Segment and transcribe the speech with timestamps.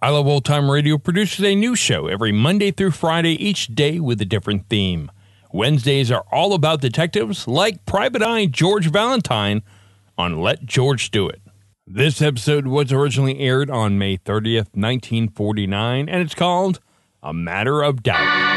[0.00, 3.98] I Love Old Time Radio produces a new show every Monday through Friday, each day
[3.98, 5.10] with a different theme.
[5.52, 9.60] Wednesdays are all about detectives, like Private Eye George Valentine
[10.16, 11.42] on Let George Do It.
[11.84, 16.78] This episode was originally aired on May 30th, 1949, and it's called
[17.20, 18.47] A Matter of Doubt.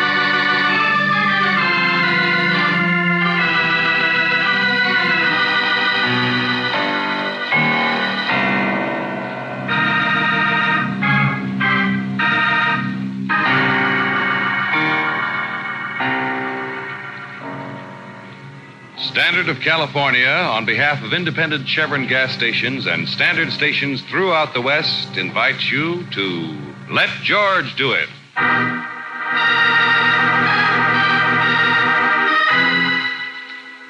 [19.41, 24.61] Standard of California, on behalf of independent Chevron gas stations and standard stations throughout the
[24.61, 26.55] West, invites you to
[26.91, 28.07] Let George Do It.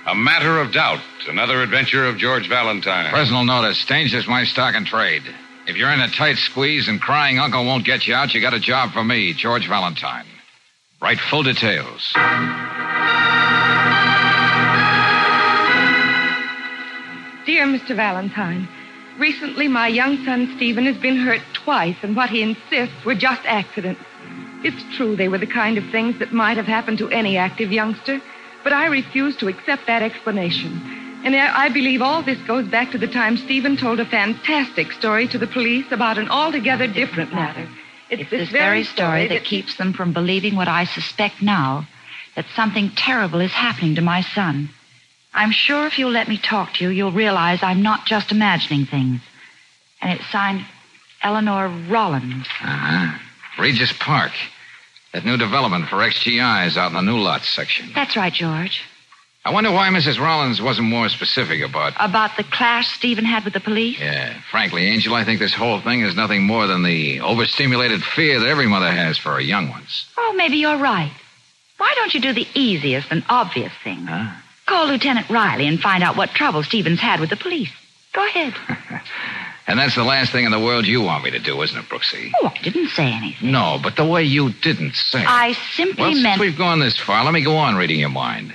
[0.07, 3.11] A Matter of Doubt, another adventure of George Valentine.
[3.11, 5.23] Personal notice Danger's my stock and trade.
[5.67, 8.53] If you're in a tight squeeze and crying uncle won't get you out, you got
[8.53, 10.27] a job for me, George Valentine.
[11.01, 12.13] Write full details.
[17.45, 17.95] Dear Mr.
[17.95, 18.67] Valentine,
[19.17, 23.41] recently my young son Stephen has been hurt twice, and what he insists were just
[23.45, 24.01] accidents.
[24.63, 27.71] It's true they were the kind of things that might have happened to any active
[27.71, 28.21] youngster,
[28.63, 30.81] but I refuse to accept that explanation.
[31.23, 35.27] And I, believe all this goes back to the time Stephen told a fantastic story
[35.29, 37.67] to the police about an altogether different matter.
[38.09, 41.87] It's, this, very story that keeps them from believing what I suspect now
[42.35, 44.69] that something terrible is happening to my son.
[45.33, 48.85] I'm sure if you'll let me talk to you, you'll realize I'm not just imagining
[48.85, 49.21] things.
[50.01, 50.65] And it's signed
[51.23, 52.47] Eleanor Rollins.
[52.61, 53.17] Uh-huh.
[53.59, 54.31] Regis Park.
[55.13, 57.91] That new development for XGIs out in the new lots section.
[57.93, 58.81] That's right, George.
[59.43, 60.19] I wonder why Mrs.
[60.19, 61.93] Rollins wasn't more specific about.
[61.99, 63.99] About the clash Stephen had with the police?
[63.99, 68.39] Yeah, frankly, Angel, I think this whole thing is nothing more than the overstimulated fear
[68.39, 70.05] that every mother has for her young ones.
[70.17, 71.11] Oh, maybe you're right.
[71.77, 74.05] Why don't you do the easiest and obvious thing?
[74.05, 74.31] Huh?
[74.71, 77.69] Call Lieutenant Riley and find out what trouble Stevens had with the police.
[78.13, 78.53] Go ahead.
[79.67, 81.85] And that's the last thing in the world you want me to do, isn't it,
[81.85, 82.31] Brooksy?
[82.41, 83.51] Oh, I didn't say anything.
[83.51, 85.21] No, but the way you didn't say.
[85.21, 85.29] it.
[85.29, 86.41] I simply Well, since meant.
[86.41, 88.53] we've gone this far, let me go on reading your mind.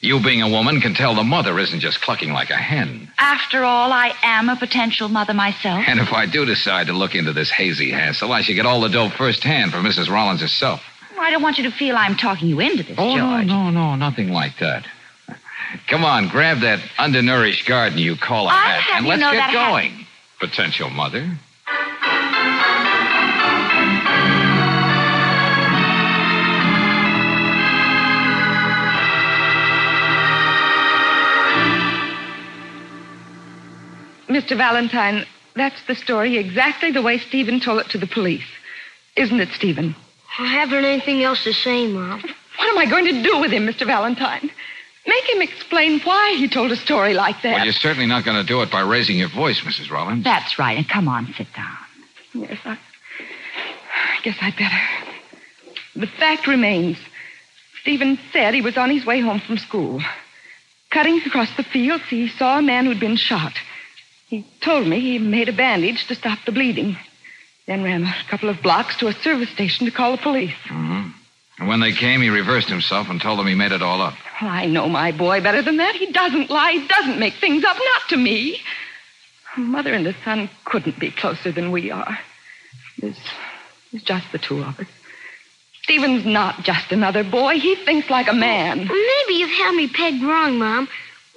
[0.00, 3.12] You, being a woman, can tell the mother isn't just clucking like a hen.
[3.18, 5.84] After all, I am a potential mother myself.
[5.86, 8.80] And if I do decide to look into this hazy hassle, I should get all
[8.80, 10.08] the dough firsthand from Mrs.
[10.10, 10.82] Rollins herself.
[11.20, 13.46] I don't want you to feel I'm talking you into this, Oh, George.
[13.46, 14.86] no, no, no, nothing like that.
[15.88, 19.50] Come on, grab that undernourished garden you call a I'll hat, and let's get that
[19.50, 20.06] hat- going.
[20.38, 21.38] Potential mother.
[34.28, 34.56] Mr.
[34.56, 38.44] Valentine, that's the story exactly the way Stephen told it to the police.
[39.16, 39.94] Isn't it, Stephen?
[40.38, 42.20] I haven't anything else to say, Mom.
[42.20, 43.86] What am I going to do with him, Mr.
[43.86, 44.50] Valentine?
[45.06, 47.54] Make him explain why he told a story like that.
[47.54, 49.90] Well, you're certainly not going to do it by raising your voice, Mrs.
[49.90, 50.24] Rollins.
[50.24, 50.76] That's right.
[50.76, 51.76] And come on, sit down.
[52.34, 54.76] Yes, I, I guess I'd better.
[55.94, 56.98] The fact remains,
[57.82, 60.02] Stephen said he was on his way home from school.
[60.90, 63.54] Cutting across the fields, he saw a man who'd been shot.
[64.28, 66.96] He told me he made a bandage to stop the bleeding.
[67.66, 70.54] Then ran a couple of blocks to a service station to call the police.
[70.68, 71.05] Mm-hmm.
[71.58, 74.14] And when they came, he reversed himself and told them he made it all up.
[74.40, 75.94] Well, I know my boy better than that.
[75.94, 76.72] He doesn't lie.
[76.72, 77.76] He doesn't make things up.
[77.76, 78.60] Not to me.
[79.56, 82.18] Mother and the son couldn't be closer than we are.
[82.98, 83.18] There's,
[83.90, 84.86] there's just the two of us.
[85.82, 87.58] Stephen's not just another boy.
[87.58, 88.78] He thinks like a man.
[88.88, 90.88] Well, maybe you've had me pegged wrong, Mom.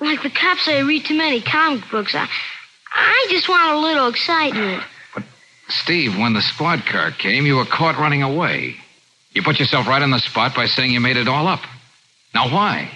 [0.02, 2.16] Like the cops say I read too many comic books.
[2.16, 2.28] I,
[2.92, 4.84] I just want a little excitement.
[5.14, 5.24] But,
[5.70, 8.76] Steve, when the squad car came, you were caught running away.
[9.40, 11.62] You put yourself right on the spot by saying you made it all up.
[12.36, 12.92] Now, why?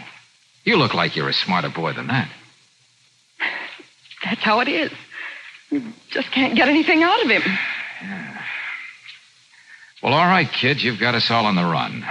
[0.65, 2.29] You look like you're a smarter boy than that.
[4.25, 4.91] That's how it is.
[5.71, 7.43] You just can't get anything out of him.
[10.01, 12.05] Well, all right, kid, you've got us all on the run.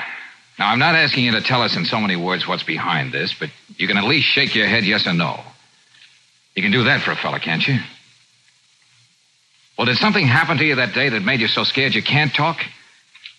[0.58, 3.35] Now, I'm not asking you to tell us in so many words what's behind this,
[3.35, 5.40] but you can at least shake your head yes or no.
[6.55, 7.81] You can do that for a fella, can't you?
[9.76, 12.32] Well, did something happen to you that day that made you so scared you can't
[12.32, 12.64] talk?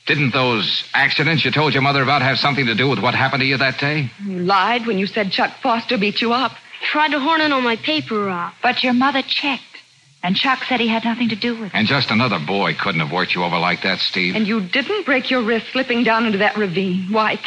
[0.05, 3.41] Didn't those accidents you told your mother about have something to do with what happened
[3.41, 4.11] to you that day?
[4.25, 6.51] You lied when you said Chuck Foster beat you up.
[6.81, 8.53] Tried to horn in on my paper route.
[8.61, 9.63] But your mother checked,
[10.21, 11.71] and Chuck said he had nothing to do with it.
[11.73, 14.35] And just another boy couldn't have worked you over like that, Steve.
[14.35, 17.07] And you didn't break your wrist slipping down into that ravine.
[17.09, 17.39] Why,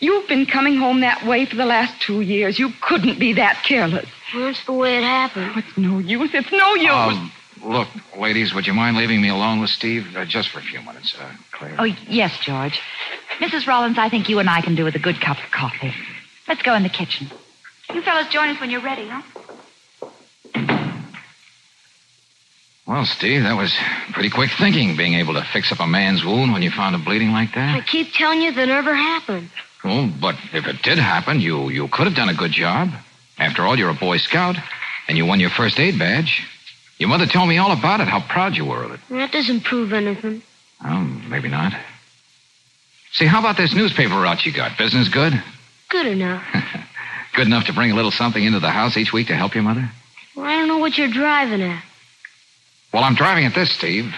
[0.00, 2.58] you've been coming home that way for the last two years.
[2.58, 4.08] You couldn't be that careless.
[4.34, 5.52] That's the way it happened.
[5.56, 6.30] It's no use.
[6.32, 6.90] It's no use.
[6.90, 7.32] Um,
[7.64, 10.16] look, ladies, would you mind leaving me alone with Steve?
[10.16, 11.76] Uh, just for a few minutes, uh, Claire.
[11.78, 12.80] Oh, yes, George.
[13.38, 13.66] Mrs.
[13.66, 15.94] Rollins, I think you and I can do with a good cup of coffee.
[16.46, 17.30] Let's go in the kitchen.
[17.92, 19.22] You fellows join us when you're ready, huh?
[22.86, 23.76] Well, Steve, that was
[24.12, 27.04] pretty quick thinking, being able to fix up a man's wound when you found him
[27.04, 27.76] bleeding like that.
[27.76, 29.50] I keep telling you that never happened.
[29.84, 32.88] Oh, but if it did happen, you you could have done a good job.
[33.38, 34.56] After all, you're a Boy Scout,
[35.06, 36.46] and you won your first aid badge.
[36.98, 39.00] Your mother told me all about it, how proud you were of it.
[39.10, 40.42] That doesn't prove anything.
[40.84, 41.72] Oh, maybe not.
[43.12, 44.76] See, how about this newspaper route you got?
[44.76, 45.32] Business good?
[45.88, 46.44] Good enough.
[47.34, 49.62] Good enough to bring a little something into the house each week to help your
[49.62, 49.90] mother?
[50.36, 51.82] Well, I don't know what you're driving at.
[52.92, 54.14] Well, I'm driving at this, Steve.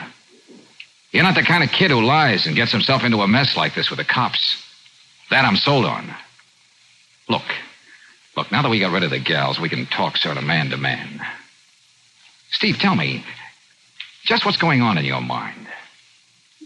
[1.12, 3.74] You're not the kind of kid who lies and gets himself into a mess like
[3.74, 4.56] this with the cops.
[5.30, 6.12] That I'm sold on.
[7.28, 7.42] Look.
[8.36, 10.70] Look, now that we got rid of the gals, we can talk sort of man
[10.70, 11.20] to man.
[12.52, 13.24] Steve, tell me,
[14.24, 15.66] just what's going on in your mind?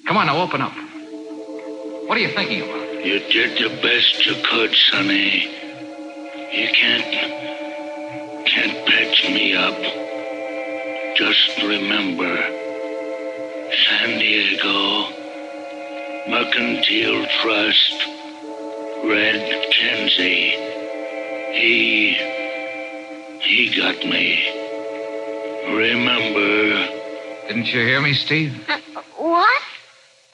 [0.06, 0.72] Come on, now open up.
[2.06, 3.04] What are you thinking about?
[3.04, 5.44] You did the best you could, Sonny.
[6.52, 7.04] You can't
[8.46, 9.76] can't patch me up.
[11.16, 12.36] Just remember,
[13.86, 15.08] San Diego,
[16.28, 18.06] Mercantile Trust,
[19.04, 20.50] Red Kenzie.
[21.52, 22.14] He
[23.40, 24.63] he got me.
[25.66, 26.88] Remember,
[27.48, 28.64] Didn't you hear me, Steve?
[28.68, 28.78] Uh,
[29.16, 29.62] what?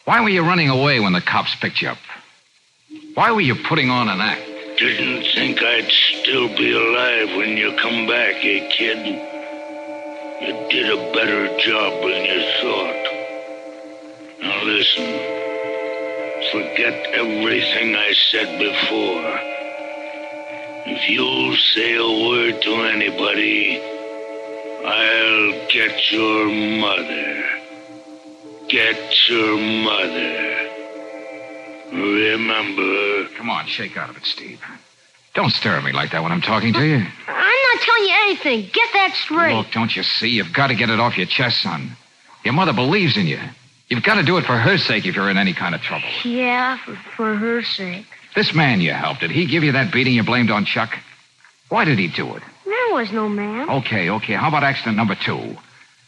[0.04, 1.98] Why were you running away when the cops picked you up?
[3.14, 4.50] Why were you putting on an act?
[4.80, 9.04] didn't think I'd still be alive when you come back, eh, kid?
[10.40, 13.04] You did a better job than you thought.
[14.40, 15.04] Now listen.
[16.50, 19.30] Forget everything I said before.
[20.86, 23.82] If you say a word to anybody,
[24.84, 26.46] I'll get your
[26.80, 27.44] mother.
[28.68, 30.68] Get your mother.
[31.92, 33.28] Remember.
[33.36, 34.60] Come on, shake out of it, Steve.
[35.34, 36.96] Don't stare at me like that when I'm talking to you.
[36.96, 38.70] I'm not telling you anything.
[38.72, 39.54] Get that straight.
[39.54, 40.28] Look, don't you see?
[40.28, 41.96] You've got to get it off your chest, son.
[42.44, 43.40] Your mother believes in you.
[43.88, 46.08] You've got to do it for her sake if you're in any kind of trouble.
[46.24, 48.06] Yeah, for, for her sake.
[48.34, 50.96] This man you helped, did he give you that beating you blamed on Chuck?
[51.68, 52.42] Why did he do it?
[52.70, 53.68] There was no man.
[53.68, 54.34] Okay, okay.
[54.34, 55.56] How about accident number two?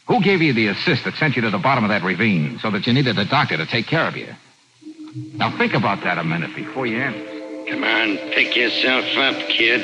[0.07, 2.71] Who gave you the assist that sent you to the bottom of that ravine so
[2.71, 4.33] that you needed a doctor to take care of you?
[5.33, 7.19] Now think about that a minute before you answer.
[7.69, 9.81] Come on, pick yourself up, kid.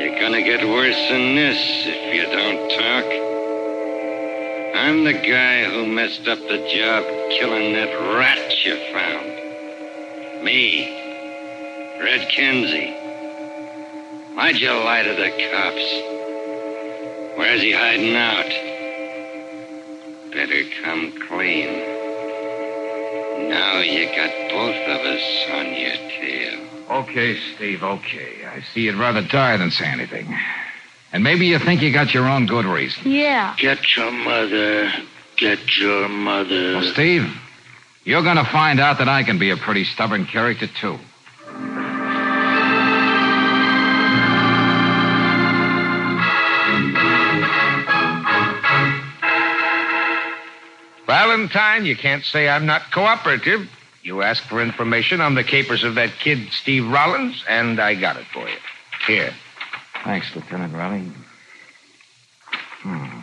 [0.00, 3.04] You're gonna get worse than this if you don't talk.
[4.74, 10.44] I'm the guy who messed up the job killing that rat you found.
[10.44, 10.90] Me,
[12.00, 13.01] Red Kenzie.
[14.34, 17.38] Why'd you lie to the cops?
[17.38, 18.48] Where's he hiding out?
[20.32, 21.68] Better come clean.
[23.48, 26.58] Now you got both of us on your tail.
[26.90, 28.44] Okay, Steve, okay.
[28.46, 30.34] I see you'd rather die than say anything.
[31.12, 33.10] And maybe you think you got your own good reason.
[33.10, 33.54] Yeah.
[33.58, 34.92] Get your mother.
[35.36, 36.76] Get your mother.
[36.78, 37.30] Well, Steve,
[38.04, 40.98] you're going to find out that I can be a pretty stubborn character, too.
[51.12, 53.68] Valentine, you can't say I'm not cooperative.
[54.02, 58.16] You asked for information on the capers of that kid, Steve Rollins, and I got
[58.16, 58.56] it for you.
[59.06, 59.34] Here.
[60.04, 61.12] Thanks, Lieutenant Riley.
[62.80, 63.20] Hmm.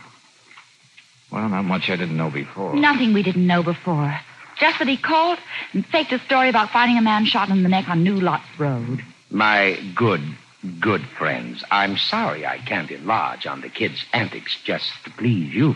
[1.31, 2.75] Well, not much I didn't know before.
[2.75, 4.19] Nothing we didn't know before.
[4.59, 5.39] Just that he called
[5.73, 8.45] and faked a story about finding a man shot in the neck on New Lots
[8.59, 9.03] Road.
[9.31, 10.21] My good,
[10.79, 15.75] good friends, I'm sorry I can't enlarge on the kid's antics just to please you.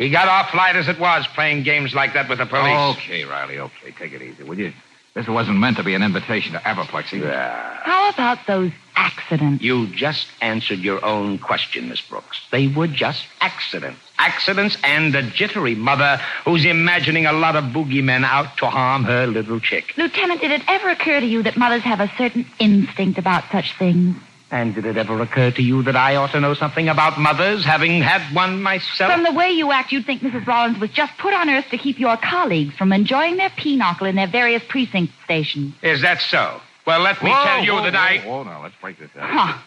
[0.00, 2.96] He got off light as it was, playing games like that with the police.
[2.96, 3.90] Okay, Riley, okay.
[3.98, 4.72] Take it easy, will you?
[5.12, 7.18] This wasn't meant to be an invitation to apoplexy.
[7.18, 7.80] Yeah.
[7.82, 9.62] How about those accidents?
[9.62, 12.40] You just answered your own question, Miss Brooks.
[12.50, 14.00] They were just accidents.
[14.18, 19.26] Accidents and a jittery mother who's imagining a lot of boogeymen out to harm her
[19.26, 19.92] little chick.
[19.98, 23.76] Lieutenant, did it ever occur to you that mothers have a certain instinct about such
[23.76, 24.16] things?
[24.52, 27.64] And did it ever occur to you that I ought to know something about mothers,
[27.64, 29.12] having had one myself?
[29.12, 30.44] From the way you act, you'd think Mrs.
[30.46, 34.16] Rollins was just put on earth to keep your colleagues from enjoying their pinochle in
[34.16, 35.74] their various precinct stations.
[35.82, 36.60] Is that so?
[36.84, 38.18] Well, let me Whoa, tell you whoa, that whoa, I.
[38.26, 39.22] Whoa, now, let's break this up.
[39.28, 39.58] Huh.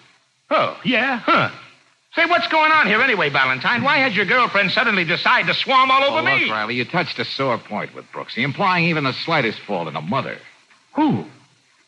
[0.50, 1.20] Oh, yeah?
[1.20, 1.50] Huh.
[2.16, 3.84] Say, what's going on here anyway, Valentine?
[3.84, 6.42] Why has your girlfriend suddenly decide to swarm all over Oh, me?
[6.42, 9.96] look, Riley, you touched a sore point with Brooksy, implying even the slightest fault in
[9.96, 10.38] a mother.
[10.96, 11.25] Who?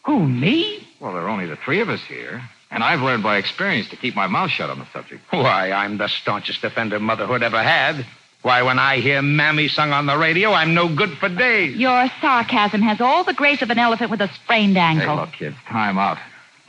[0.05, 0.87] Who, me?
[1.01, 2.41] Well, there are only the three of us here,
[2.71, 5.21] and I've learned by experience to keep my mouth shut on the subject.
[5.29, 8.05] Why, I'm the staunchest defender motherhood ever had.
[8.41, 11.77] Why, when I hear Mammy sung on the radio, I'm no good for days.
[11.77, 15.03] Your sarcasm has all the grace of an elephant with a sprained ankle.
[15.03, 15.25] Hey, ankle.
[15.25, 16.19] look, kids, time out.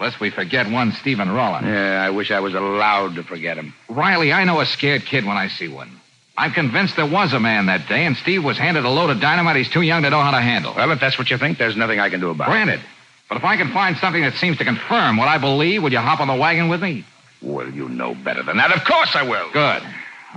[0.00, 1.66] Lest we forget one Stephen Rollins.
[1.66, 3.74] Yeah, I wish I was allowed to forget him.
[3.88, 5.90] Riley, I know a scared kid when I see one.
[6.38, 9.20] I'm convinced there was a man that day, and Steve was handed a load of
[9.20, 10.74] dynamite he's too young to know how to handle.
[10.74, 12.52] Well, if that's what you think, there's nothing I can do about it.
[12.52, 12.80] Granted.
[13.28, 15.98] But if I can find something that seems to confirm what I believe, will you
[15.98, 17.04] hop on the wagon with me?
[17.42, 18.72] Well, you know better than that.
[18.72, 19.50] Of course I will.
[19.52, 19.82] Good.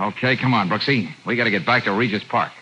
[0.00, 1.08] Okay, come on, Brooksy.
[1.24, 2.52] We got to get back to Regis Park.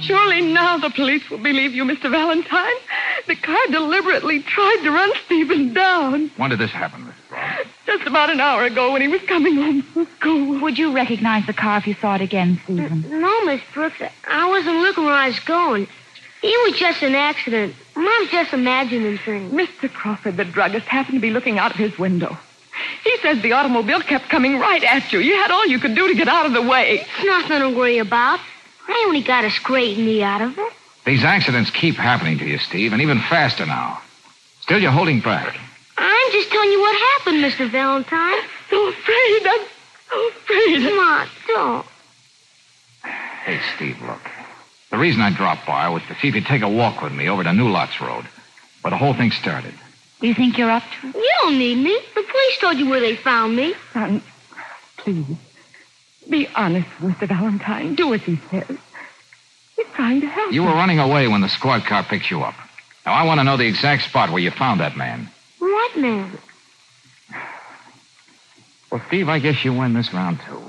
[0.00, 2.10] Surely now the police will believe you, Mr.
[2.10, 2.74] Valentine.
[3.26, 6.30] The car deliberately tried to run Stephen down.
[6.36, 7.04] When did this happen, Mrs.
[7.04, 7.13] Rollins?
[7.86, 10.60] Just about an hour ago when he was coming home from school.
[10.60, 13.04] Would you recognize the car if you saw it again, Stephen?
[13.20, 14.00] No, Miss Brooks.
[14.26, 15.86] I wasn't looking where I was going.
[16.42, 17.74] It was just an accident.
[17.94, 19.52] Mom's just imagining things.
[19.52, 19.92] Mr.
[19.92, 22.36] Crawford, the druggist, happened to be looking out of his window.
[23.02, 25.20] He says the automobile kept coming right at you.
[25.20, 27.00] You had all you could do to get out of the way.
[27.00, 28.40] It's nothing to worry about.
[28.88, 30.72] I only got a scrape knee out of it.
[31.06, 34.00] These accidents keep happening to you, Steve, and even faster now.
[34.60, 35.56] Still, you're holding back.
[37.26, 38.10] I'm just telling you what happened, Mr.
[38.10, 38.48] Valentine.
[38.70, 39.46] So afraid.
[39.46, 39.66] I'm
[40.10, 40.82] so afraid.
[40.88, 41.86] Come on, don't.
[43.44, 44.20] Hey, Steve, look.
[44.90, 47.28] The reason I dropped by was to see if you'd take a walk with me
[47.28, 48.24] over to New Lots Road,
[48.82, 49.74] where the whole thing started.
[50.20, 51.14] Do you think you're up to it?
[51.16, 51.98] You don't need me.
[52.14, 53.74] The police told you where they found me.
[53.92, 54.22] Son,
[54.98, 55.26] please.
[56.30, 57.28] Be honest, Mr.
[57.28, 57.94] Valentine.
[57.96, 58.78] Do as he says.
[59.76, 60.68] He's trying to help You us.
[60.70, 62.54] were running away when the squad car picked you up.
[63.04, 65.28] Now, I want to know the exact spot where you found that man.
[65.58, 66.30] What man?
[68.94, 70.62] Well, Steve, I guess you win this round, too.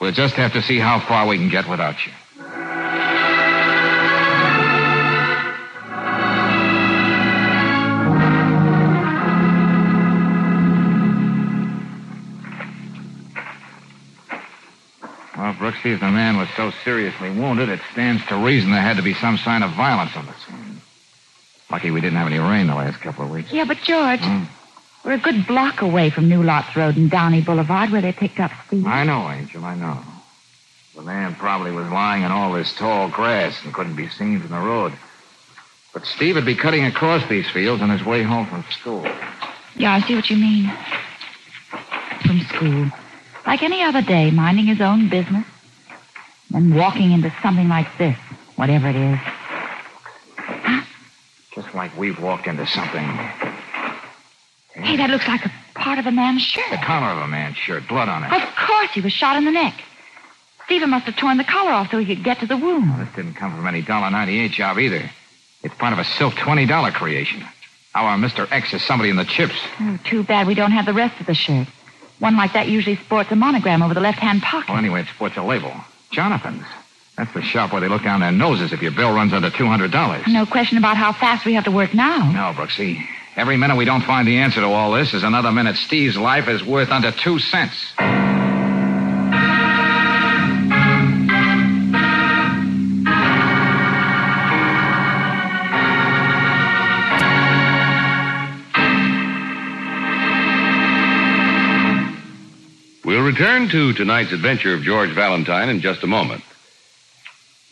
[0.00, 2.12] We'll just have to see how far we can get without you.
[15.36, 18.96] Well, Brooksy, if the man was so seriously wounded, it stands to reason there had
[18.96, 20.80] to be some sign of violence on the scene.
[21.70, 23.52] Lucky we didn't have any rain the last couple of weeks.
[23.52, 24.44] Yeah, but George, Hmm.
[25.04, 28.38] We're a good block away from New Lots Road and Downey Boulevard where they picked
[28.38, 28.86] up Steve.
[28.86, 29.98] I know, Angel, I know.
[30.94, 34.50] The man probably was lying in all this tall grass and couldn't be seen from
[34.50, 34.92] the road.
[35.92, 39.02] But Steve would be cutting across these fields on his way home from school.
[39.76, 40.70] Yeah, I see what you mean.
[42.26, 42.90] From school.
[43.46, 45.46] Like any other day, minding his own business.
[46.50, 48.16] Then walking into something like this,
[48.56, 49.18] whatever it is.
[51.54, 53.06] Just like we've walked into something.
[54.82, 56.70] Hey, that looks like a part of a man's shirt.
[56.70, 58.32] The collar of a man's shirt, blood on it.
[58.32, 59.74] Of course, he was shot in the neck.
[60.66, 63.00] Stephen must have torn the collar off so he could get to the wound.
[63.00, 65.10] This didn't come from any $1.98 job either.
[65.62, 67.44] It's part of a silk $20 creation.
[67.94, 68.50] Our Mr.
[68.50, 69.56] X is somebody in the chips.
[69.80, 71.66] Oh, too bad we don't have the rest of the shirt.
[72.20, 74.68] One like that usually sports a monogram over the left-hand pocket.
[74.68, 75.72] Well, anyway, it sports a label.
[76.10, 76.64] Jonathan's.
[77.16, 80.26] That's the shop where they look down their noses if your bill runs under $200.
[80.28, 82.30] No question about how fast we have to work now.
[82.30, 83.04] No, Brooksy.
[83.40, 86.46] Every minute we don't find the answer to all this is another minute Steve's life
[86.46, 87.74] is worth under two cents.
[103.06, 106.44] We'll return to tonight's adventure of George Valentine in just a moment.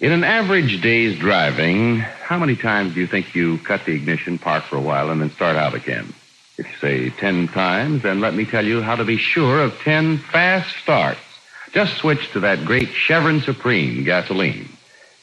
[0.01, 4.39] In an average day's driving, how many times do you think you cut the ignition,
[4.39, 6.15] park for a while, and then start out again?
[6.57, 9.77] If you say 10 times, then let me tell you how to be sure of
[9.81, 11.19] 10 fast starts.
[11.73, 14.69] Just switch to that great Chevron Supreme gasoline.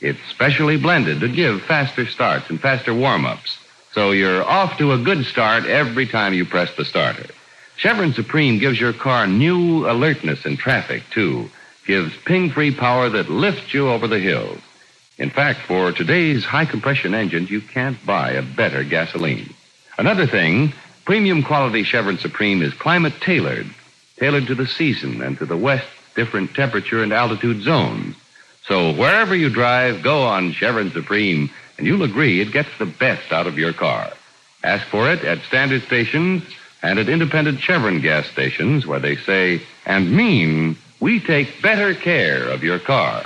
[0.02, 3.58] It's specially blended to give faster starts and faster warm ups.
[3.94, 7.28] So you're off to a good start every time you press the starter.
[7.78, 11.50] Chevron Supreme gives your car new alertness in traffic, too.
[11.86, 14.60] Gives ping free power that lifts you over the hills.
[15.18, 19.54] In fact, for today's high compression engines, you can't buy a better gasoline.
[19.98, 20.74] Another thing,
[21.06, 23.68] premium quality Chevron Supreme is climate tailored,
[24.18, 28.16] tailored to the season and to the west different temperature and altitude zones.
[28.64, 33.32] So wherever you drive, go on Chevron Supreme, and you'll agree it gets the best
[33.32, 34.12] out of your car.
[34.64, 36.44] Ask for it at standard stations
[36.82, 42.48] and at independent Chevron gas stations where they say and mean we take better care
[42.50, 43.26] of your car.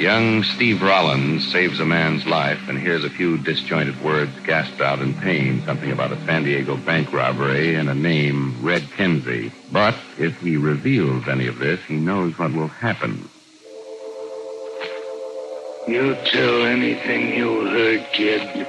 [0.00, 5.00] Young Steve Rollins saves a man's life and hears a few disjointed words gasped out
[5.00, 9.52] in pain, something about a San Diego bank robbery and a name, Red Kenzie.
[9.70, 13.28] But if he reveals any of this, he knows what will happen.
[15.86, 18.66] You tell anything you heard, kid,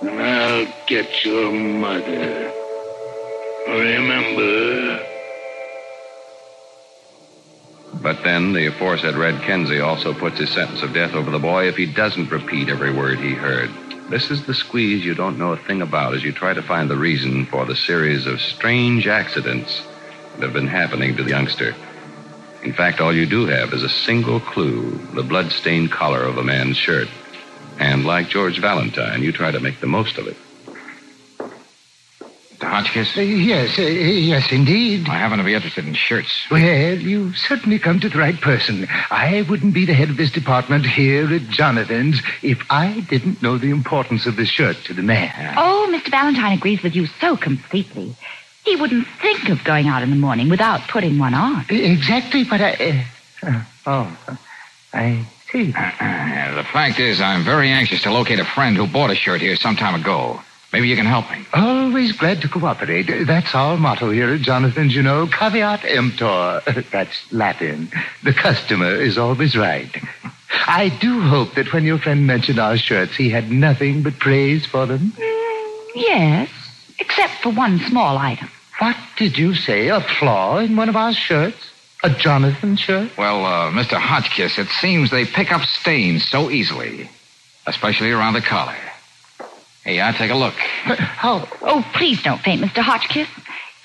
[0.00, 2.50] and I'll get your mother.
[3.68, 5.03] Remember,
[8.04, 11.68] But then the aforesaid Red Kenzie also puts his sentence of death over the boy
[11.68, 13.70] if he doesn't repeat every word he heard.
[14.10, 16.90] This is the squeeze you don't know a thing about as you try to find
[16.90, 19.82] the reason for the series of strange accidents
[20.34, 21.74] that have been happening to the youngster.
[22.62, 26.44] In fact, all you do have is a single clue the blood-stained collar of a
[26.44, 27.08] man's shirt.
[27.78, 30.36] And like George Valentine, you try to make the most of it.
[32.54, 32.68] Mr.
[32.68, 33.16] Hotchkiss?
[33.16, 35.08] Uh, yes, uh, yes, indeed.
[35.08, 36.46] I happen to be interested in shirts.
[36.50, 38.86] Well, you've certainly come to the right person.
[39.10, 43.58] I wouldn't be the head of this department here at Jonathan's if I didn't know
[43.58, 45.54] the importance of the shirt to the man.
[45.56, 46.10] Oh, Mr.
[46.10, 48.14] Valentine agrees with you so completely.
[48.64, 51.66] He wouldn't think of going out in the morning without putting one on.
[51.68, 53.04] Exactly, but I.
[53.42, 54.38] Uh, oh,
[54.92, 55.66] I see.
[55.66, 59.56] the fact is, I'm very anxious to locate a friend who bought a shirt here
[59.56, 60.40] some time ago.
[60.74, 61.46] Maybe you can help me.
[61.52, 63.06] Always glad to cooperate.
[63.28, 65.28] That's our motto here at Jonathan's, you know.
[65.28, 66.62] Caveat emptor.
[66.90, 67.92] That's Latin.
[68.24, 69.96] The customer is always right.
[70.66, 74.66] I do hope that when your friend mentioned our shirts, he had nothing but praise
[74.66, 75.12] for them.
[75.94, 76.50] Yes,
[76.98, 78.50] except for one small item.
[78.80, 79.90] What did you say?
[79.90, 81.70] A flaw in one of our shirts?
[82.02, 83.16] A Jonathan shirt?
[83.16, 83.96] Well, uh, Mr.
[84.00, 87.08] Hotchkiss, it seems they pick up stains so easily,
[87.64, 88.74] especially around the collar.
[89.84, 90.54] Hey, I'll take a look.
[90.54, 91.46] How?
[91.60, 92.82] Oh, please don't faint, Mr.
[92.82, 93.28] Hotchkiss.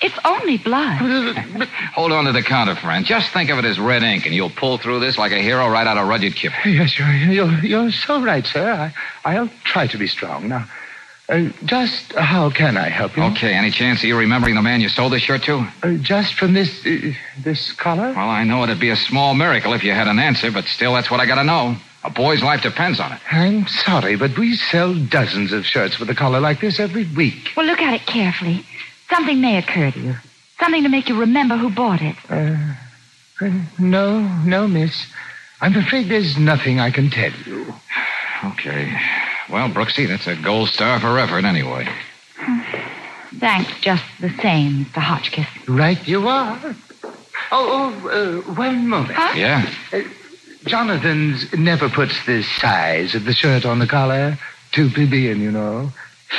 [0.00, 0.98] It's only blood.
[1.94, 3.04] Hold on to the counter, friend.
[3.04, 5.68] Just think of it as red ink, and you'll pull through this like a hero
[5.68, 6.74] right out of Rudyard Kipling.
[6.74, 8.92] Yes, you're, you're, you're so right, sir.
[9.24, 10.48] I, I'll try to be strong.
[10.48, 10.66] Now,
[11.28, 13.22] uh, just how can I help you?
[13.24, 15.66] Okay, any chance of you remembering the man you sold this shirt to?
[15.82, 18.14] Uh, just from this uh, this collar?
[18.14, 20.94] Well, I know it'd be a small miracle if you had an answer, but still,
[20.94, 21.76] that's what I gotta know.
[22.02, 23.20] A boy's life depends on it.
[23.30, 27.50] I'm sorry, but we sell dozens of shirts with a collar like this every week.
[27.56, 28.64] Well, look at it carefully.
[29.10, 30.14] Something may occur to you.
[30.58, 32.16] Something to make you remember who bought it.
[32.30, 32.56] Uh,
[33.40, 35.06] uh, no, no, miss.
[35.60, 37.74] I'm afraid there's nothing I can tell you.
[38.44, 38.98] Okay.
[39.50, 41.86] Well, Brooksy, that's a gold star for effort anyway.
[43.38, 45.00] Thanks just the same, Mr.
[45.00, 45.46] Hotchkiss.
[45.68, 46.58] Right you are.
[47.52, 49.14] Oh, oh uh, one moment.
[49.14, 49.34] Huh?
[49.36, 49.70] Yeah?
[49.92, 50.02] Uh,
[50.64, 54.38] Jonathan's never puts the size of the shirt on the collar.
[54.72, 55.90] Too plebeian, you know.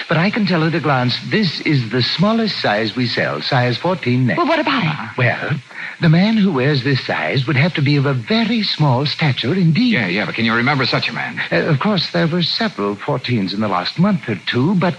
[0.07, 3.77] But I can tell at a glance this is the smallest size we sell, size
[3.77, 4.37] 14 neck.
[4.37, 5.17] Well, what about it?
[5.17, 5.59] Well,
[5.99, 9.53] the man who wears this size would have to be of a very small stature
[9.53, 9.93] indeed.
[9.93, 11.41] Yeah, yeah, but can you remember such a man?
[11.51, 14.95] Uh, of course, there were several 14s in the last month or two, but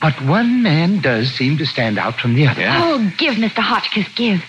[0.00, 2.64] but one man does seem to stand out from the other.
[2.66, 3.58] Oh, give, Mr.
[3.58, 4.42] Hotchkiss, give.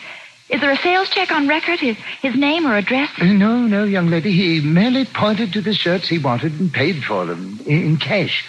[0.51, 1.79] Is there a sales check on record?
[1.79, 3.09] His, his name or address?
[3.19, 4.31] Uh, no, no, young lady.
[4.33, 8.45] He merely pointed to the shirts he wanted and paid for them in, in cash.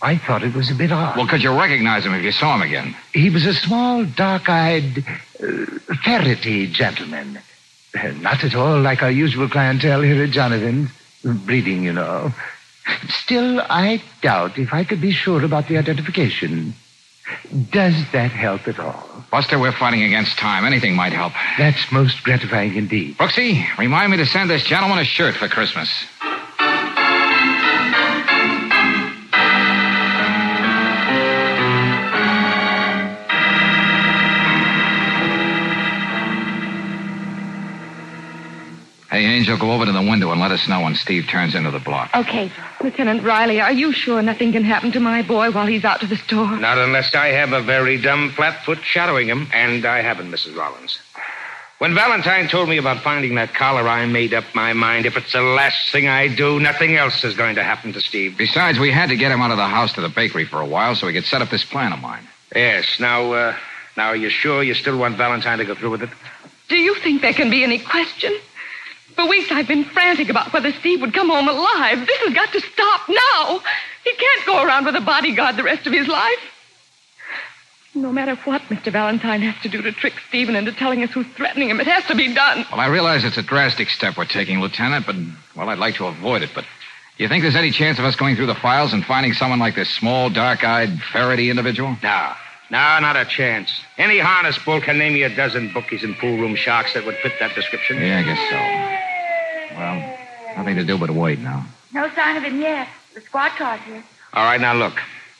[0.00, 1.16] I thought it was a bit odd.
[1.16, 2.96] Well, could you recognize him if you saw him again?
[3.12, 5.04] He was a small, dark-eyed,
[5.42, 5.66] uh,
[6.04, 7.40] ferrety gentleman.
[7.94, 10.90] Uh, Not at all like our usual clientele here at Jonathan's.
[11.24, 12.32] Breeding, you know.
[13.08, 16.74] Still, I doubt if I could be sure about the identification.
[17.70, 19.08] Does that help at all?
[19.32, 20.66] Buster, we're fighting against time.
[20.66, 21.32] Anything might help.
[21.56, 23.16] That's most gratifying indeed.
[23.16, 25.88] Brooksy, remind me to send this gentleman a shirt for Christmas.
[39.12, 41.54] Hey, Hey, Angel, go over to the window and let us know when Steve turns
[41.54, 42.10] into the block.
[42.14, 42.50] Okay.
[42.82, 46.06] Lieutenant Riley, are you sure nothing can happen to my boy while he's out to
[46.06, 46.56] the store?
[46.56, 50.56] Not unless I have a very dumb flatfoot shadowing him, and I haven't, Mrs.
[50.56, 50.98] Rollins.
[51.76, 55.04] When Valentine told me about finding that collar, I made up my mind.
[55.04, 58.38] If it's the last thing I do, nothing else is going to happen to Steve.
[58.38, 60.66] Besides, we had to get him out of the house to the bakery for a
[60.66, 62.26] while so we could set up this plan of mine.
[62.54, 62.98] Yes.
[62.98, 63.56] Now, uh,
[63.94, 66.10] now, are you sure you still want Valentine to go through with it?
[66.68, 68.32] Do you think there can be any question?
[69.14, 72.06] For weeks I've been frantic about whether Steve would come home alive.
[72.06, 73.60] This has got to stop now.
[74.04, 76.38] He can't go around with a bodyguard the rest of his life.
[77.94, 78.90] No matter what Mr.
[78.90, 82.04] Valentine has to do to trick Stephen into telling us who's threatening him, it has
[82.06, 82.64] to be done.
[82.70, 85.16] Well, I realize it's a drastic step we're taking, Lieutenant, but,
[85.54, 86.50] well, I'd like to avoid it.
[86.54, 86.64] But
[87.18, 89.58] do you think there's any chance of us going through the files and finding someone
[89.58, 91.98] like this small, dark eyed, ferrety individual?
[92.02, 92.32] No.
[92.70, 93.70] No, not a chance.
[93.98, 97.16] Any harness bull can name you a dozen bookies and pool room sharks that would
[97.16, 97.98] fit that description.
[97.98, 99.01] Yeah, I guess so.
[99.76, 100.18] Well,
[100.56, 101.64] nothing to do but wait now.
[101.92, 102.88] No sign of him yet.
[103.14, 104.02] The squad car's here.
[104.32, 104.94] All right, now look.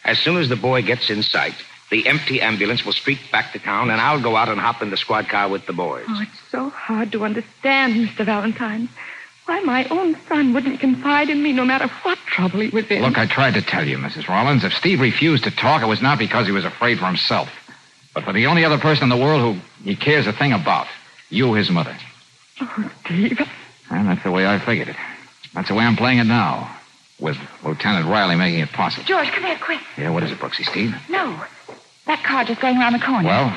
[0.04, 1.54] As soon as the boy gets in sight,
[1.90, 4.90] the empty ambulance will streak back to town, and I'll go out and hop in
[4.90, 6.04] the squad car with the boys.
[6.08, 8.24] Oh, it's so hard to understand, Mr.
[8.24, 8.88] Valentine.
[9.46, 13.02] Why my own son wouldn't confide in me no matter what trouble he was in.
[13.02, 14.28] Look, I tried to tell you, Mrs.
[14.28, 14.64] Rollins.
[14.64, 17.48] If Steve refused to talk, it was not because he was afraid for himself,
[18.14, 20.86] but for the only other person in the world who he cares a thing about.
[21.28, 21.96] You, his mother.
[22.60, 23.40] Oh, Steve.
[23.92, 24.96] And that's the way I figured it.
[25.54, 26.74] That's the way I'm playing it now,
[27.20, 29.04] with Lieutenant Riley making it possible.
[29.04, 29.80] George, come here quick.
[29.98, 30.94] Yeah, what is it, Brooksy, Steve?
[31.10, 31.38] No.
[32.06, 33.28] That car just going around the corner.
[33.28, 33.54] Well,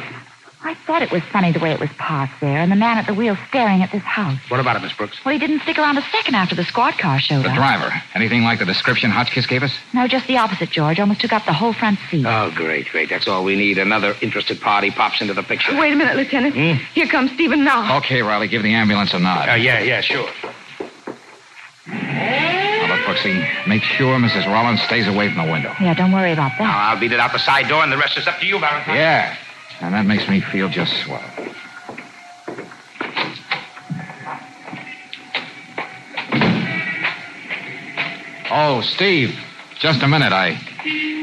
[0.66, 3.06] I thought it was funny the way it was parked there, and the man at
[3.06, 4.40] the wheel staring at this house.
[4.50, 5.24] What about it, Miss Brooks?
[5.24, 7.54] Well, he didn't stick around a second after the squad car showed the up.
[7.54, 7.94] The driver.
[8.16, 9.72] Anything like the description Hotchkiss gave us?
[9.94, 11.00] No, just the opposite, George.
[11.00, 12.26] Almost took up the whole front seat.
[12.26, 13.10] Oh, great, great.
[13.10, 13.78] That's all we need.
[13.78, 15.78] Another interested party pops into the picture.
[15.78, 16.56] Wait a minute, Lieutenant.
[16.56, 16.84] Hmm?
[16.96, 17.98] Here comes Stephen now.
[17.98, 19.48] Okay, Riley, give the ambulance a nod.
[19.50, 20.28] Uh, yeah, yeah, sure.
[21.88, 24.48] Now, look, Brooksy, make sure Mrs.
[24.48, 25.74] Rollins stays away from the window.
[25.80, 26.76] Yeah, don't worry about Now, that.
[26.94, 28.96] I'll beat it out the side door, and the rest is up to you, Valentine.
[28.96, 29.38] Yeah,
[29.82, 31.24] and that makes me feel just swell.
[38.52, 39.38] Oh, Steve,
[39.80, 40.32] just a minute.
[40.32, 40.58] I,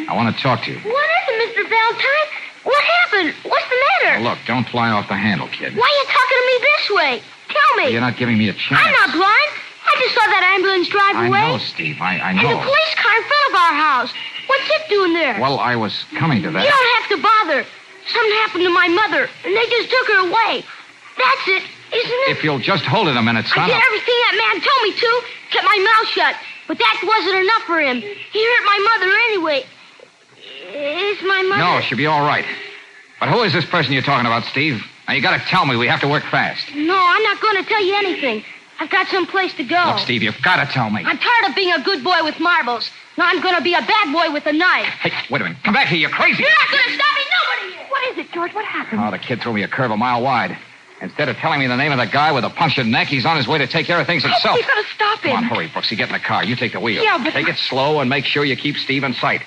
[0.08, 0.78] I want to talk to you.
[0.78, 1.68] What is it, Mr.
[1.68, 2.28] Valentine?
[2.64, 3.34] What happened?
[3.48, 4.20] What's the matter?
[4.20, 5.74] Now, look, don't fly off the handle, kid.
[5.74, 7.12] Why are you talking to me this way?
[7.48, 7.92] Tell me.
[7.92, 8.80] You're not giving me a chance.
[8.84, 9.50] I'm not blind.
[9.82, 11.38] I just saw that ambulance drive I away.
[11.38, 11.96] I know, Steve.
[12.00, 14.12] I, I And the police car in front of our house.
[14.46, 15.40] What's it doing there?
[15.40, 16.64] Well, I was coming to that.
[16.64, 17.66] You don't have to bother.
[18.08, 20.64] Something happened to my mother, and they just took her away.
[21.16, 21.62] That's it,
[21.94, 22.36] isn't it?
[22.36, 23.68] If you'll just hold it a minute, I son.
[23.68, 25.22] did I'll- everything that man told me to.
[25.50, 26.34] Kept my mouth shut.
[26.66, 28.00] But that wasn't enough for him.
[28.00, 29.64] He hurt my mother anyway.
[30.74, 31.62] Is my mother?
[31.62, 32.46] No, she'll be all right.
[33.20, 34.82] But who is this person you're talking about, Steve?
[35.06, 35.76] Now, you got to tell me.
[35.76, 36.74] We have to work fast.
[36.74, 38.44] No, I'm not going to tell you anything.
[38.82, 39.80] I've got some place to go.
[39.86, 41.04] Look, Steve, you've got to tell me.
[41.06, 42.90] I'm tired of being a good boy with marbles.
[43.16, 44.86] Now I'm going to be a bad boy with a knife.
[45.02, 45.58] Hey, wait a minute.
[45.62, 45.98] Come back here.
[45.98, 46.42] You're crazy.
[46.42, 47.22] You're not going to stop me.
[47.30, 47.90] Nobody is.
[47.90, 48.52] What is it, George?
[48.54, 49.00] What happened?
[49.00, 50.58] Oh, the kid threw me a curve a mile wide.
[51.00, 53.36] Instead of telling me the name of the guy with a punctured neck, he's on
[53.36, 54.56] his way to take care of things himself.
[54.56, 55.30] We've got to stop him.
[55.36, 55.96] Come on, hurry, Brooksy.
[55.96, 56.42] Get in the car.
[56.42, 57.04] You take the wheel.
[57.04, 59.42] Yeah, but- Take it slow and make sure you keep Steve in sight.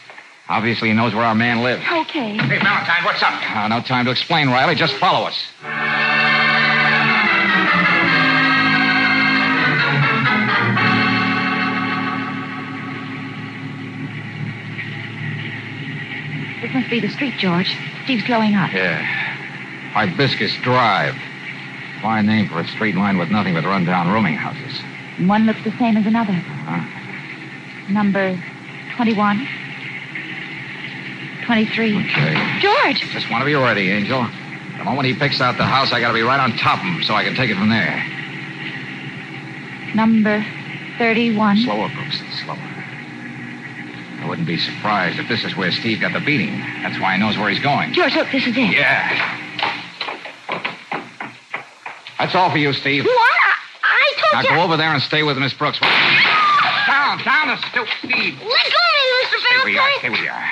[0.47, 1.81] Obviously, he knows where our man lives.
[1.91, 2.37] Okay.
[2.37, 3.33] Hey, Valentine, what's up?
[3.55, 4.75] Uh, no time to explain, Riley.
[4.75, 5.35] Just follow us.
[16.85, 17.75] Must be the street, George.
[18.03, 18.71] Steve's slowing up.
[18.71, 19.01] Yeah.
[19.93, 21.15] Hibiscus Drive.
[21.99, 24.79] Fine name for a street line with nothing but rundown rooming houses.
[25.17, 26.33] And One looks the same as another.
[26.33, 27.91] Huh?
[27.91, 28.39] Number
[28.97, 29.47] 21.
[31.45, 31.97] 23.
[31.97, 32.59] Okay.
[32.59, 32.99] George!
[33.11, 34.27] Just want to be ready, Angel.
[34.77, 36.85] The moment he picks out the house, I got to be right on top of
[36.85, 38.03] him so I can take it from there.
[39.95, 40.45] Number
[40.99, 41.57] 31.
[41.57, 42.21] Slower, Brooks.
[42.43, 42.74] Slower.
[44.35, 46.59] I wouldn't be surprised if this is where Steve got the beating.
[46.83, 47.93] That's why he knows where he's going.
[47.93, 48.75] George, look, this is it.
[48.75, 49.07] Yeah.
[52.19, 53.05] That's all for you, Steve.
[53.05, 53.15] What?
[53.15, 54.49] I, I Now told you.
[54.49, 55.79] Now go over there and stay with Miss Brooks.
[55.79, 58.35] Down, down the stoop, Steve.
[58.41, 59.39] Let go of me, Mr.
[59.39, 59.91] Stay where you are.
[59.99, 60.11] Stay Valentine.
[60.11, 60.49] where you are.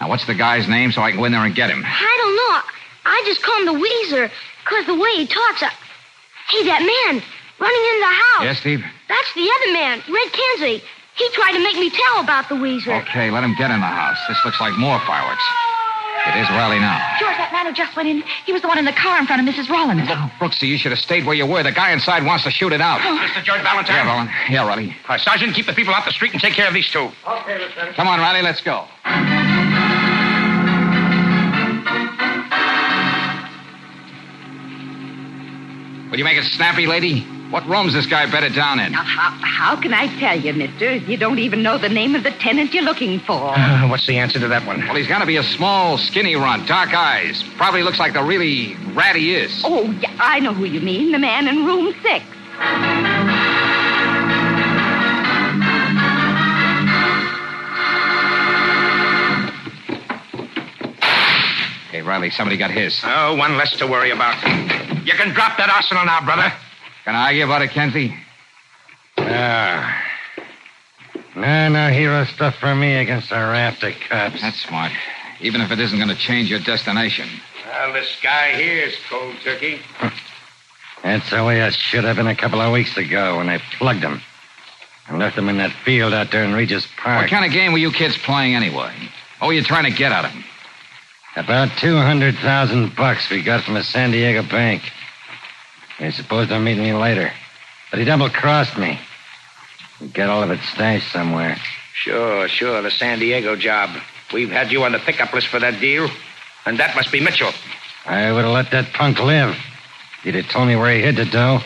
[0.00, 1.82] Now, what's the guy's name so I can go in there and get him?
[1.84, 2.60] I don't know.
[3.04, 4.30] I just call him the Wheezer
[4.62, 5.60] because the way he talks.
[5.60, 5.72] I...
[6.50, 7.20] Hey, that man
[7.58, 8.44] running in the house.
[8.44, 8.84] Yes, Steve?
[9.08, 10.84] That's the other man, Red Kenzie.
[11.14, 12.92] He tried to make me tell about the Wheezer.
[13.04, 14.18] Okay, let him get in the house.
[14.28, 15.44] This looks like more fireworks.
[16.24, 16.96] It is Riley now.
[17.18, 19.26] George, that man who just went in, he was the one in the car in
[19.26, 19.68] front of Mrs.
[19.68, 20.08] Rollins.
[20.38, 21.64] Brooksy, you should have stayed where you were.
[21.64, 23.00] The guy inside wants to shoot it out.
[23.00, 23.42] Mr.
[23.42, 23.96] George Valentine?
[23.96, 24.30] Yeah, Roland.
[24.48, 24.96] Yeah, Riley.
[25.08, 27.10] Uh, Sergeant, keep the people off the street and take care of these two.
[27.26, 27.96] Okay, Lieutenant.
[27.96, 28.86] Come on, Riley, let's go.
[36.10, 37.26] Will you make it snappy, lady?
[37.52, 38.92] What room's this guy bedded down in?
[38.92, 40.94] Now, how, how can I tell you, mister?
[40.94, 43.52] You don't even know the name of the tenant you're looking for.
[43.54, 44.80] Uh, what's the answer to that one?
[44.80, 47.44] Well, he's got to be a small, skinny runt, dark eyes.
[47.58, 49.60] Probably looks like the really rat he is.
[49.66, 51.12] Oh, yeah, I know who you mean.
[51.12, 52.24] The man in room six.
[61.90, 62.98] Hey, Riley, somebody got his.
[63.04, 64.42] Oh, one less to worry about.
[65.04, 66.50] You can drop that arsenal now, brother.
[67.04, 68.14] Can I argue about it, Kenzie?
[69.18, 70.02] Ah.
[71.34, 74.40] No, no hero stuff for me against a raft of cops.
[74.40, 74.92] That's smart.
[75.40, 77.28] Even if it isn't going to change your destination.
[77.66, 79.80] Well, this guy here is cold turkey.
[81.02, 84.04] That's the way it should have been a couple of weeks ago when I plugged
[84.04, 84.20] him.
[85.08, 87.22] And left him in that field out there in Regis Park.
[87.22, 88.92] What kind of game were you kids playing anyway?
[89.40, 90.44] What were you trying to get out of him?
[91.34, 94.82] About 200,000 bucks we got from a San Diego bank.
[95.98, 97.32] They supposed to meet me later.
[97.90, 98.98] But he double crossed me.
[99.98, 101.56] He got all of it stashed somewhere.
[101.94, 103.90] Sure, sure, the San Diego job.
[104.32, 106.08] We've had you on the pickup list for that deal.
[106.64, 107.52] And that must be Mitchell.
[108.06, 109.56] I would have let that punk live.
[110.22, 111.60] He'd have told me where he hid the dough.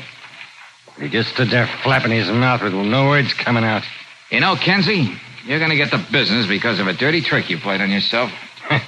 [0.98, 3.82] He just stood there flapping his mouth with no words coming out.
[4.30, 7.58] You know, Kenzie, you're going to get the business because of a dirty trick you
[7.58, 8.32] played on yourself.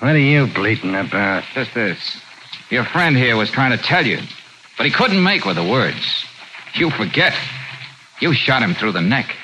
[0.00, 1.42] What are you bleating about?
[1.54, 1.98] Just this.
[2.70, 4.20] Your friend here was trying to tell you,
[4.78, 6.24] but he couldn't make with the words.
[6.74, 7.34] You forget.
[8.20, 9.34] You shot him through the neck.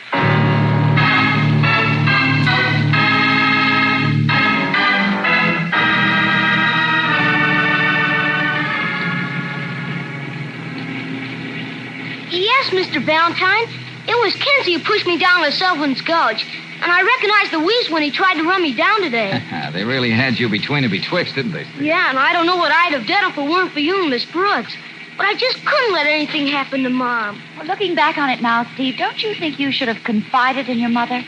[12.31, 13.05] Yes, Mr.
[13.05, 13.69] Valentine.
[14.07, 16.45] It was Kenzie who pushed me down the Sullivan's Gulch.
[16.83, 19.43] And I recognized the wheeze when he tried to run me down today.
[19.73, 21.67] they really had you between and betwixt, didn't they?
[21.81, 24.11] yeah, and I don't know what I'd have done if it weren't for you and
[24.11, 24.77] Miss Brooks.
[25.17, 27.41] But I just couldn't let anything happen to Mom.
[27.57, 30.79] Well, looking back on it now, Steve, don't you think you should have confided in
[30.79, 31.23] your mother?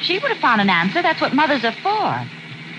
[0.00, 1.00] She would have found an answer.
[1.00, 2.28] That's what mothers are for.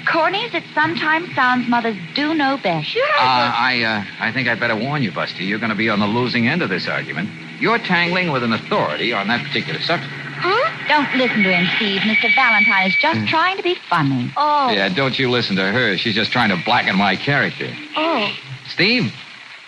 [0.05, 2.87] Corny as it sometimes sounds, mothers do know best.
[2.87, 3.03] Sure.
[3.17, 5.47] Uh, I, uh, I think I'd better warn you, Busty.
[5.47, 7.29] You're going to be on the losing end of this argument.
[7.59, 10.11] You're tangling with an authority on that particular subject.
[10.11, 10.87] Huh?
[10.89, 12.01] Don't listen to him, Steve.
[12.01, 12.33] Mr.
[12.35, 14.29] Valentine is just trying to be funny.
[14.35, 14.69] Oh.
[14.71, 15.95] Yeah, don't you listen to her.
[15.95, 17.69] She's just trying to blacken my character.
[17.95, 18.29] Oh.
[18.67, 19.13] Steve,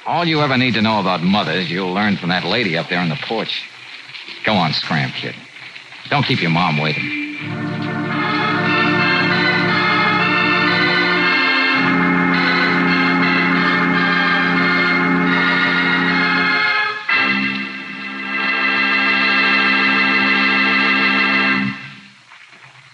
[0.05, 2.99] all you ever need to know about mothers, you'll learn from that lady up there
[2.99, 3.67] on the porch.
[4.43, 5.35] Go on, scram, kid.
[6.09, 7.25] Don't keep your mom waiting.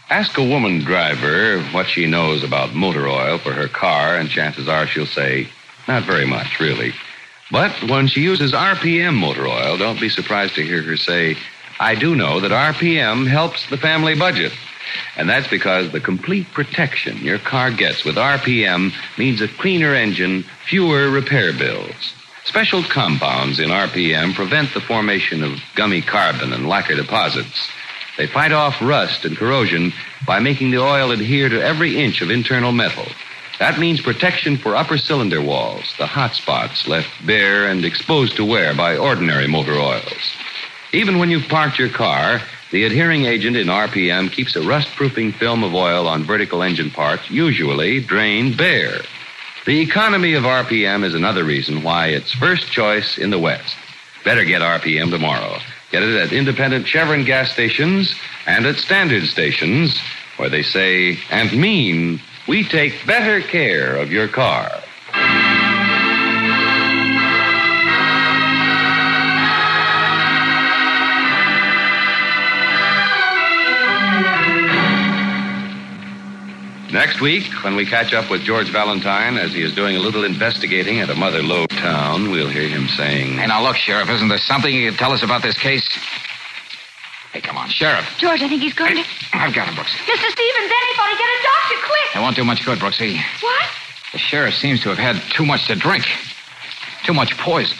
[0.09, 4.67] Ask a woman driver what she knows about motor oil for her car, and chances
[4.67, 5.49] are she'll say,
[5.87, 6.93] not very much, really.
[7.51, 11.35] But when she uses RPM motor oil, don't be surprised to hear her say,
[11.79, 14.53] I do know that RPM helps the family budget.
[15.17, 20.43] And that's because the complete protection your car gets with RPM means a cleaner engine,
[20.67, 22.13] fewer repair bills.
[22.45, 27.69] Special compounds in RPM prevent the formation of gummy carbon and lacquer deposits.
[28.17, 29.93] They fight off rust and corrosion
[30.25, 33.05] by making the oil adhere to every inch of internal metal.
[33.61, 38.43] That means protection for upper cylinder walls, the hot spots left bare and exposed to
[38.43, 40.33] wear by ordinary motor oils.
[40.93, 45.63] Even when you've parked your car, the adhering agent in RPM keeps a rust-proofing film
[45.63, 49.01] of oil on vertical engine parts, usually drained bare.
[49.67, 53.75] The economy of RPM is another reason why it's first choice in the West.
[54.25, 55.59] Better get RPM tomorrow.
[55.91, 58.15] Get it at independent Chevron gas stations
[58.47, 60.01] and at standard stations
[60.37, 64.69] where they say and mean we take better care of your car.
[76.91, 80.25] Next week, when we catch up with George Valentine as he is doing a little
[80.25, 83.37] investigating at a Mother Lode town, we'll hear him saying.
[83.37, 85.87] Hey, now look, Sheriff, isn't there something you can tell us about this case?
[87.33, 88.05] Hey, come on, Sheriff.
[88.17, 89.03] George, I think he's going to.
[89.33, 89.91] I've got him, Brooks.
[89.91, 90.29] Mr.
[90.29, 92.15] Stevens, anybody get a doctor, quick!
[92.15, 93.17] It won't do much good, Brooksy.
[93.41, 93.69] What?
[94.11, 96.05] The sheriff seems to have had too much to drink.
[97.05, 97.77] Too much poison.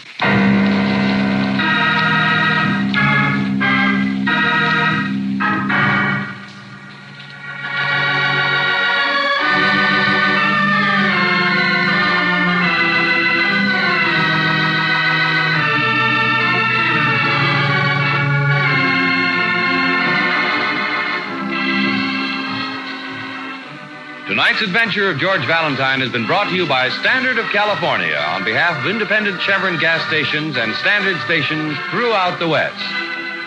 [24.52, 28.44] Tonight's adventure of George Valentine has been brought to you by Standard of California on
[28.44, 32.76] behalf of independent Chevron gas stations and Standard stations throughout the West.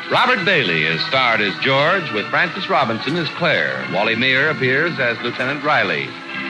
[0.09, 3.87] Robert Bailey is starred as George with Frances Robinson as Claire.
[3.93, 6.09] Wally Maher appears as Lieutenant Riley.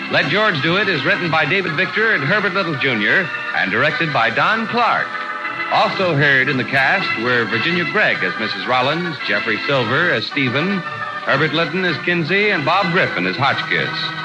[0.10, 3.28] Let George Do It is written by David Victor and Herbert Little Jr.
[3.60, 5.10] and directed by Don Clark.
[5.74, 8.66] Also heard in the cast were Virginia Gregg as Mrs.
[8.66, 10.80] Rollins, Jeffrey Silver as Stephen,
[11.28, 14.25] Herbert Litton as Kinsey, and Bob Griffin as Hotchkiss.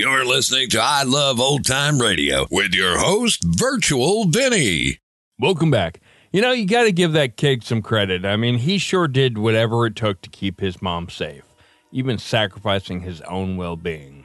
[0.00, 4.96] You're listening to I Love Old Time Radio with your host, Virtual Vinny.
[5.38, 6.00] Welcome back.
[6.32, 8.24] You know, you got to give that kid some credit.
[8.24, 11.44] I mean, he sure did whatever it took to keep his mom safe,
[11.92, 14.24] even sacrificing his own well being.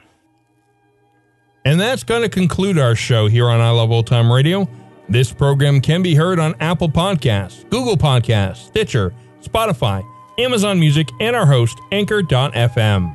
[1.66, 4.66] And that's going to conclude our show here on I Love Old Time Radio.
[5.10, 9.12] This program can be heard on Apple Podcasts, Google Podcasts, Stitcher,
[9.42, 10.02] Spotify,
[10.38, 13.14] Amazon Music, and our host, Anchor.fm.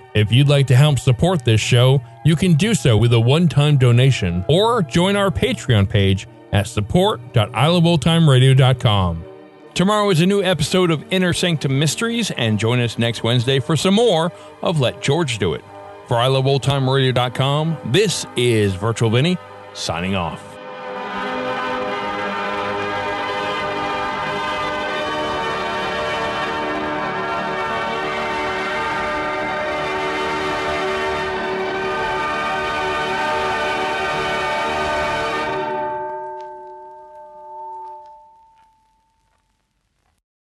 [0.13, 3.47] If you'd like to help support this show, you can do so with a one
[3.47, 9.25] time donation or join our Patreon page at support.iloveoldtimeradio.com.
[9.73, 13.77] Tomorrow is a new episode of Inner Sanctum Mysteries, and join us next Wednesday for
[13.77, 15.63] some more of Let George Do It.
[16.07, 19.37] For iloveoldtimeradio.com, this is Virtual Vinny
[19.73, 20.50] signing off.